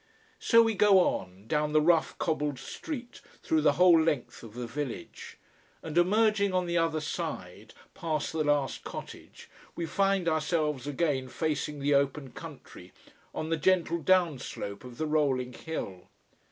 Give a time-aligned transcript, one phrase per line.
[0.39, 4.65] So we go on, down the rough cobbled street through the whole length of the
[4.65, 5.37] village.
[5.83, 11.79] And emerging on the other side, past the last cottage, we find ourselves again facing
[11.81, 12.93] the open country,
[13.35, 16.07] on the gentle down slope of the rolling hill.